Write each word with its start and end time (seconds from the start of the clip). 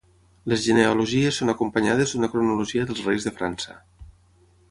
Les 0.53 0.61
genealogies 0.67 1.35
són 1.41 1.53
acompanyades 1.53 2.15
d'una 2.15 2.29
cronologia 2.35 2.87
dels 2.91 3.05
reis 3.09 3.27
de 3.29 3.37
França. 3.39 3.77